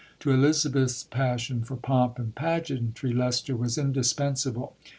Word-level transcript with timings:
To 0.21 0.31
Elizabeth's 0.31 1.03
passion 1.03 1.61
for 1.63 1.75
pomp 1.75 2.17
and 2.17 2.33
pageantry 2.33 3.13
Leicester 3.13 3.55
was 3.55 3.77
indispensable. 3.77 4.75